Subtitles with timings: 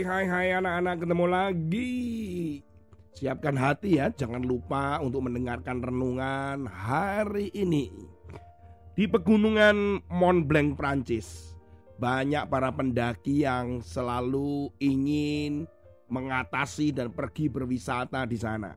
[0.00, 1.92] Hai hai anak-anak ketemu lagi.
[3.12, 7.92] Siapkan hati ya Jangan lupa untuk mendengarkan renungan hari ini.
[8.96, 11.52] Di pegunungan Mont Blanc Prancis
[12.00, 15.68] Banyak para pendaki yang selalu ingin
[16.08, 18.72] mengatasi dan pergi berwisata di sana.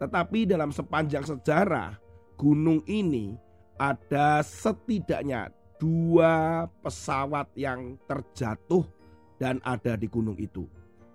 [0.00, 1.92] Tetapi dalam sepanjang sejarah
[2.40, 3.36] Gunung ini
[3.76, 8.93] ada setidaknya dua pesawat yang terjatuh
[9.38, 10.66] dan ada di gunung itu.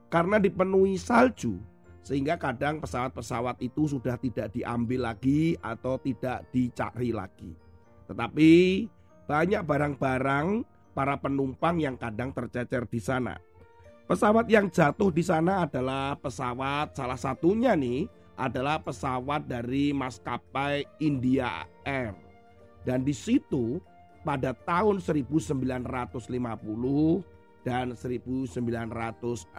[0.10, 1.62] Karena dipenuhi salju,
[2.02, 7.54] sehingga kadang pesawat-pesawat itu sudah tidak diambil lagi atau tidak dicari lagi.
[8.10, 8.52] Tetapi
[9.30, 10.48] banyak barang-barang
[10.98, 13.38] para penumpang yang kadang tercecer di sana.
[14.10, 21.70] Pesawat yang jatuh di sana adalah pesawat salah satunya nih adalah pesawat dari maskapai India
[21.86, 22.18] Air.
[22.82, 23.78] Dan di situ
[24.26, 25.54] pada tahun 1950
[27.64, 29.54] dan 1966.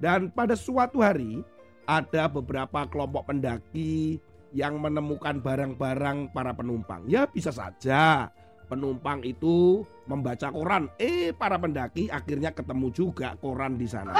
[0.00, 1.44] Dan pada suatu hari
[1.84, 4.18] ada beberapa kelompok pendaki
[4.54, 7.04] yang menemukan barang-barang para penumpang.
[7.10, 8.30] Ya bisa saja
[8.70, 10.88] penumpang itu membaca koran.
[10.96, 14.14] Eh para pendaki akhirnya ketemu juga koran di sana.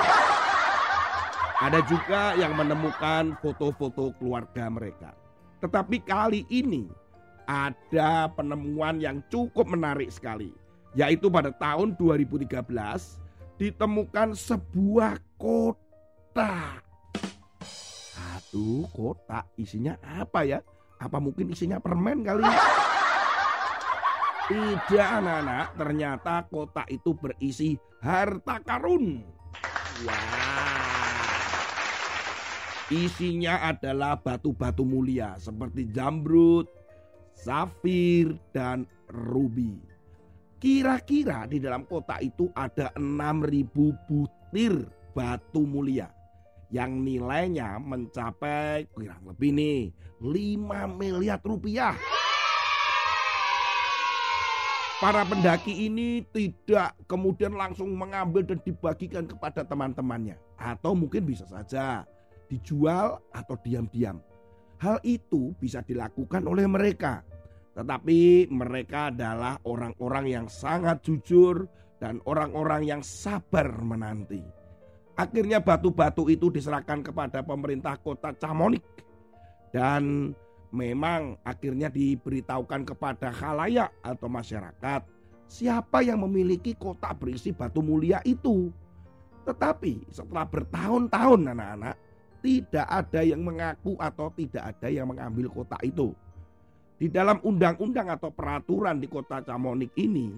[1.65, 5.17] Ada juga yang menemukan foto-foto keluarga mereka.
[5.63, 6.91] Tetapi kali ini
[7.49, 10.53] ada penemuan yang cukup menarik sekali
[10.95, 12.55] yaitu pada tahun 2013
[13.59, 16.83] ditemukan sebuah kota.
[18.35, 20.59] Aduh, kota isinya apa ya?
[21.03, 22.47] Apa mungkin isinya permen kali?
[24.45, 29.25] Tidak anak-anak, ternyata kota itu berisi harta karun.
[30.07, 30.95] Wah.
[32.93, 36.69] Isinya adalah batu-batu mulia seperti jamrud,
[37.33, 39.94] safir, dan ruby.
[40.59, 46.09] Kira-kira di dalam kota itu ada 6000 butir batu mulia
[46.75, 49.81] yang nilainya mencapai kurang lebih nih
[50.19, 51.95] 5 miliar rupiah.
[55.03, 60.41] Para pendaki ini tidak kemudian langsung mengambil dan dibagikan kepada teman-temannya.
[60.57, 62.09] Atau mungkin bisa saja
[62.49, 64.23] dijual atau diam-diam.
[64.81, 67.21] Hal itu bisa dilakukan oleh mereka
[67.75, 71.67] tetapi mereka adalah orang-orang yang sangat jujur
[71.99, 74.43] dan orang-orang yang sabar menanti.
[75.15, 78.83] Akhirnya batu-batu itu diserahkan kepada pemerintah kota Camonik.
[79.75, 80.31] Dan
[80.71, 85.03] memang akhirnya diberitahukan kepada khalayak atau masyarakat
[85.51, 88.71] siapa yang memiliki kota berisi batu mulia itu.
[89.43, 91.97] Tetapi setelah bertahun-tahun anak-anak
[92.39, 96.15] tidak ada yang mengaku atau tidak ada yang mengambil kota itu.
[96.95, 100.31] Di dalam undang-undang atau peraturan di kota Camonik ini,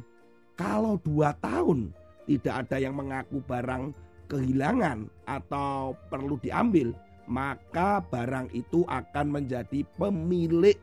[0.57, 1.93] kalau dua tahun
[2.25, 3.93] tidak ada yang mengaku barang
[4.33, 6.97] kehilangan atau perlu diambil,
[7.29, 10.81] maka barang itu akan menjadi pemilik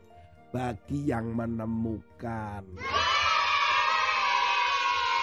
[0.53, 2.61] bagi yang menemukan.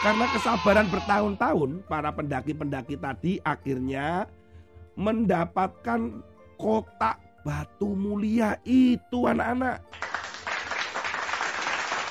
[0.03, 4.27] Karena kesabaran bertahun-tahun, para pendaki-pendaki tadi akhirnya
[4.99, 6.25] mendapatkan
[6.59, 9.79] kotak batu mulia itu anak-anak.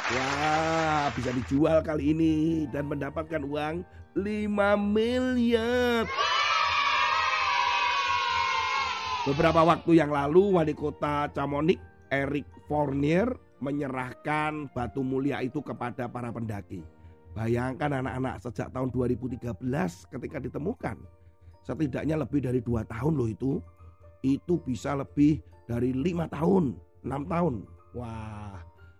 [0.10, 3.86] Wah, bisa dijual kali ini dan mendapatkan uang
[4.18, 6.10] 5 miliar.
[9.22, 11.78] Beberapa waktu yang lalu wali kota Camonik
[12.10, 13.30] Eric Fournier
[13.62, 16.82] menyerahkan batu mulia itu kepada para pendaki.
[17.38, 19.62] Bayangkan anak-anak sejak tahun 2013
[20.10, 20.98] ketika ditemukan.
[21.62, 23.62] Setidaknya lebih dari dua tahun loh itu.
[24.26, 25.38] Itu bisa lebih
[25.70, 26.74] dari lima tahun,
[27.06, 27.56] enam tahun.
[27.94, 28.58] Wah,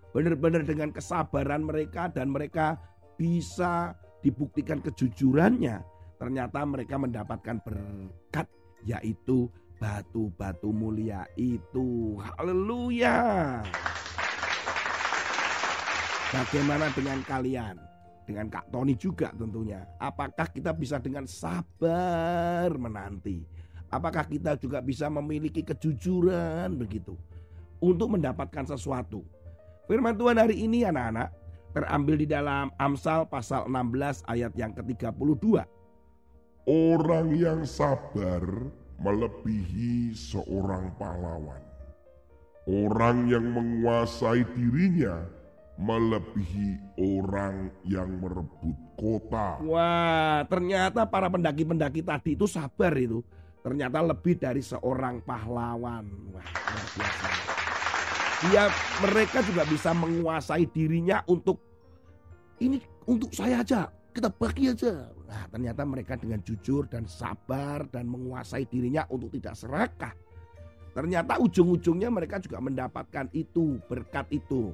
[0.10, 2.78] benar-benar dengan kesabaran mereka dan mereka
[3.20, 3.94] bisa
[4.26, 5.82] dibuktikan kejujurannya.
[6.20, 8.48] Ternyata mereka mendapatkan berkat
[8.84, 9.48] yaitu
[9.80, 12.20] batu-batu mulia itu.
[12.20, 13.18] Haleluya.
[16.30, 17.76] Bagaimana dengan kalian?
[18.28, 19.82] Dengan Kak Tony juga tentunya.
[19.98, 23.42] Apakah kita bisa dengan sabar menanti?
[23.90, 27.18] Apakah kita juga bisa memiliki kejujuran begitu?
[27.82, 29.26] Untuk mendapatkan sesuatu
[29.90, 31.34] Firman Tuhan hari ini anak-anak
[31.74, 35.66] terambil di dalam Amsal pasal 16 ayat yang ke-32.
[36.70, 38.70] Orang yang sabar
[39.02, 41.58] melebihi seorang pahlawan.
[42.70, 45.26] Orang yang menguasai dirinya
[45.82, 49.58] melebihi orang yang merebut kota.
[49.66, 53.26] Wah, ternyata para pendaki-pendaki tadi itu sabar itu.
[53.66, 56.06] Ternyata lebih dari seorang pahlawan.
[56.30, 57.59] Wah, luar biasa
[58.48, 58.72] dia
[59.04, 61.60] mereka juga bisa menguasai dirinya untuk
[62.64, 65.12] ini untuk saya aja kita bagi aja.
[65.28, 70.14] Nah ternyata mereka dengan jujur dan sabar dan menguasai dirinya untuk tidak serakah.
[70.96, 74.74] Ternyata ujung-ujungnya mereka juga mendapatkan itu, berkat itu.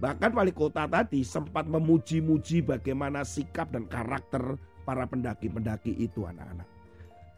[0.00, 6.66] Bahkan wali kota tadi sempat memuji-muji bagaimana sikap dan karakter para pendaki-pendaki itu anak-anak.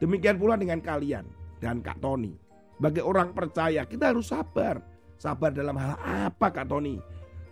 [0.00, 1.26] Demikian pula dengan kalian
[1.60, 2.32] dan Kak Tony.
[2.80, 4.95] Bagi orang percaya kita harus sabar.
[5.16, 7.00] Sabar dalam hal apa Kak Tony?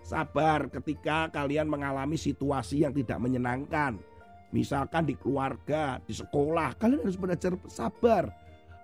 [0.05, 3.97] Sabar ketika kalian mengalami situasi yang tidak menyenangkan.
[4.53, 8.31] Misalkan di keluarga, di sekolah, kalian harus belajar sabar,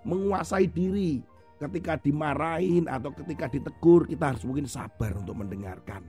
[0.03, 1.23] menguasai diri.
[1.61, 6.09] Ketika dimarahin atau ketika ditegur, kita harus mungkin sabar untuk mendengarkan.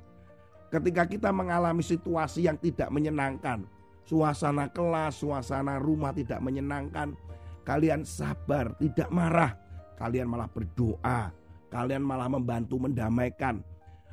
[0.71, 3.67] Ketika kita mengalami situasi yang tidak menyenangkan,
[4.07, 7.19] suasana kelas, suasana rumah tidak menyenangkan,
[7.67, 9.59] kalian sabar, tidak marah,
[9.99, 11.35] kalian malah berdoa,
[11.71, 13.63] kalian malah membantu mendamaikan,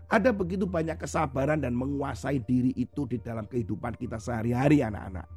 [0.08, 5.28] ada begitu banyak kesabaran dan menguasai diri itu di dalam kehidupan kita sehari-hari anak-anak.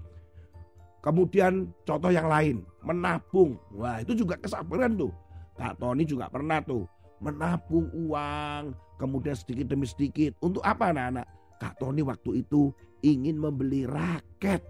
[1.02, 3.58] Kemudian contoh yang lain, menabung.
[3.74, 5.12] Wah itu juga kesabaran tuh.
[5.58, 6.86] Kak Tony juga pernah tuh
[7.20, 8.72] menabung uang.
[9.02, 10.38] Kemudian sedikit demi sedikit.
[10.40, 11.26] Untuk apa anak-anak?
[11.58, 12.70] Kak Tony waktu itu
[13.02, 14.62] ingin membeli raket.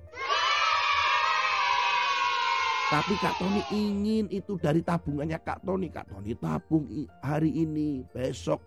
[2.91, 5.87] Tapi Kak Tony ingin itu dari tabungannya Kak Tony.
[5.87, 6.91] Kak Tony tabung
[7.23, 8.59] hari ini, besok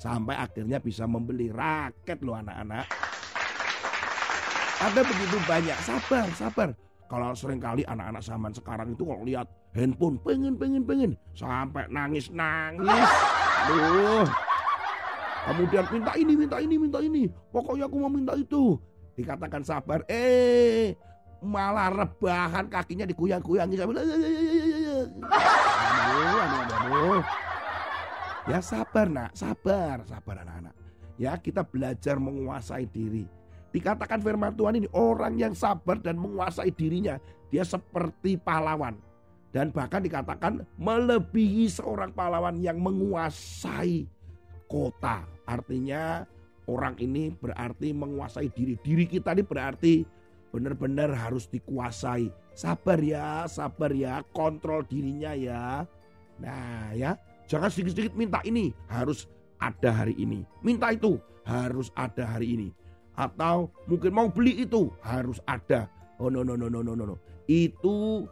[0.00, 2.88] Sampai akhirnya bisa membeli raket loh anak-anak.
[4.80, 6.68] Ada begitu banyak, sabar, sabar.
[7.04, 9.44] Kalau sering kali anak-anak zaman sekarang itu kalau lihat
[9.76, 11.12] handphone pengen, pengen, pengen.
[11.36, 13.08] Sampai nangis, nangis.
[13.68, 14.24] Aduh.
[15.52, 17.22] Kemudian minta ini, minta ini, minta ini.
[17.52, 18.80] Pokoknya aku mau minta itu.
[19.20, 20.96] Dikatakan sabar, eh
[21.40, 23.96] malah rebahan kakinya digoyang-goyangi sambil.
[28.48, 30.74] Ya sabar nak, sabar, sabar anak-anak.
[31.20, 33.28] Ya kita belajar menguasai diri.
[33.70, 37.20] Dikatakan firman Tuhan ini orang yang sabar dan menguasai dirinya.
[37.52, 38.96] Dia seperti pahlawan.
[39.50, 44.06] Dan bahkan dikatakan melebihi seorang pahlawan yang menguasai
[44.70, 45.26] kota.
[45.42, 46.22] Artinya
[46.70, 48.78] orang ini berarti menguasai diri.
[48.78, 49.94] Diri kita ini berarti
[50.50, 52.30] benar-benar harus dikuasai.
[52.54, 55.86] Sabar ya, sabar ya, kontrol dirinya ya.
[56.40, 57.16] Nah ya,
[57.50, 59.26] Jangan sedikit-sedikit minta ini, harus
[59.58, 60.46] ada hari ini.
[60.62, 62.68] Minta itu, harus ada hari ini.
[63.18, 65.90] Atau mungkin mau beli itu, harus ada.
[66.22, 67.18] Oh no no no no no no.
[67.50, 68.22] Itu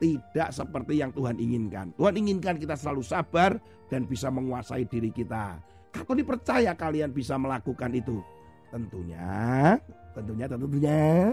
[0.00, 1.92] tidak seperti yang Tuhan inginkan.
[2.00, 3.60] Tuhan inginkan kita selalu sabar
[3.92, 5.60] dan bisa menguasai diri kita.
[5.92, 8.24] Kalau dipercaya kalian bisa melakukan itu.
[8.72, 9.76] Tentunya,
[10.16, 11.30] tentunya, tentunya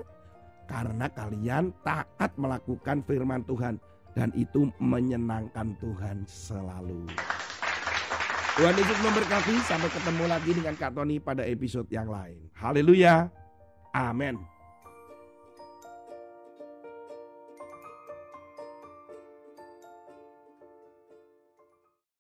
[0.72, 3.76] karena kalian taat melakukan firman Tuhan
[4.16, 7.12] dan itu menyenangkan Tuhan selalu.
[8.56, 9.56] Tuhan Yesus memberkati.
[9.68, 12.52] Sampai ketemu lagi dengan Kak Tony pada episode yang lain.
[12.56, 13.28] Haleluya.
[13.92, 14.40] Amin.